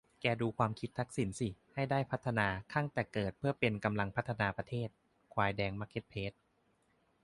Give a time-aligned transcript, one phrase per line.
[0.21, 4.89] แกดูความคิดทักษิณสิให้ได้พัฒนาคั้งแต่เกิดเพื่อเป็นกำลังพัฒนาประเทศ
[5.33, 6.31] ควายแดงมาร์เก็ตเพลส